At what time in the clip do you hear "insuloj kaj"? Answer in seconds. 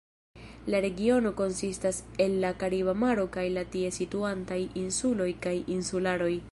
4.87-5.57